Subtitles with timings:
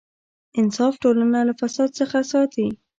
[0.59, 2.67] انصاف ټولنه له فساد څخه ساتي.